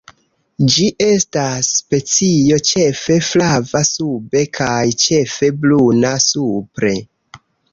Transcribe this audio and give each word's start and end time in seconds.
Ĝi 0.75 0.85
estas 1.07 1.67
specio 1.81 2.57
ĉefe 2.71 3.19
flava 3.29 3.83
sube 3.93 4.43
kaj 4.61 4.83
ĉefe 5.05 5.53
bruna 5.67 6.17
supre. 6.33 6.95